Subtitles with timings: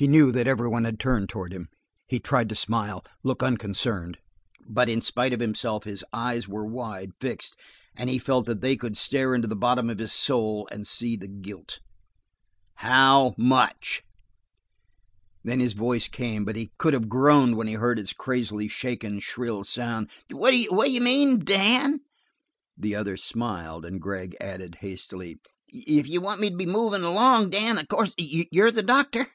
[0.00, 1.68] He knew that every one had turned toward him and
[2.06, 4.18] he tried to smile, look unconcerned,
[4.64, 7.56] but in spite of himself his eyes were wide, fixed,
[7.96, 11.16] and he felt that they could stare into the bottom of his soul and see
[11.16, 11.80] the guilt.
[12.74, 14.04] "How much?"
[15.42, 19.18] Then his voice came, but he could have groaned when he heard its crazily shaken,
[19.18, 20.12] shrill sound.
[20.30, 22.02] "What d'you mean, Dan?"
[22.76, 27.50] The other smiled and Gregg added hastily: "If you want me to be movin' along,
[27.50, 29.32] Dan, of course you're the doctor."